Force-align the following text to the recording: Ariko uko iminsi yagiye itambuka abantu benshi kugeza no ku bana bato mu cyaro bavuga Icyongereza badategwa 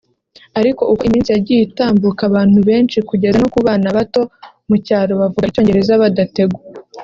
Ariko 0.59 0.81
uko 0.91 1.01
iminsi 1.09 1.29
yagiye 1.35 1.59
itambuka 1.63 2.21
abantu 2.29 2.57
benshi 2.69 2.97
kugeza 3.09 3.37
no 3.41 3.49
ku 3.53 3.59
bana 3.67 3.87
bato 3.97 4.21
mu 4.69 4.75
cyaro 4.85 5.13
bavuga 5.21 5.47
Icyongereza 5.49 6.01
badategwa 6.03 6.59